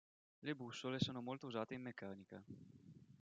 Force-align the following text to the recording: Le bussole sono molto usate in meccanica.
Le 0.39 0.55
bussole 0.55 0.97
sono 0.99 1.21
molto 1.21 1.45
usate 1.45 1.75
in 1.75 1.83
meccanica. 1.83 2.43